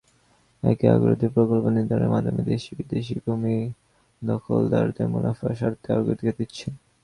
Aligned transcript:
একে 0.63 0.85
অগ্রাধিকার 0.91 1.33
প্রকল্প 1.35 1.65
নির্ধারণের 1.69 2.13
মাধ্যমে 2.15 2.41
দেশি-বিদেশি 2.51 3.15
ভূমি 3.23 3.55
দখলদারদের 4.21 5.07
মুনাফার 5.07 5.57
স্বার্থকে 5.59 5.89
অগ্রাধিকার 5.93 6.35
দিচ্ছে। 6.39 6.67